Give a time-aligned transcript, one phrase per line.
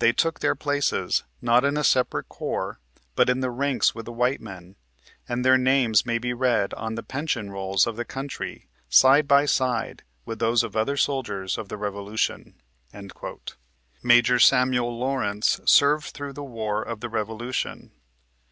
[0.00, 2.80] They took their places, not in a separate corps,
[3.14, 4.74] but in the ranks with the white men;
[5.28, 9.44] and their names may be read on the pension rolls of the country, side by
[9.46, 12.60] side with those of other soldiers of the Revolution."
[14.02, 17.92] Major Samuel Lawrence served through the war of the Revolution.